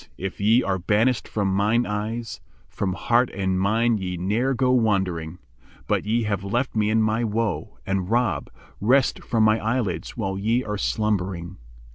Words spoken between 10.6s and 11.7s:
are slumbering."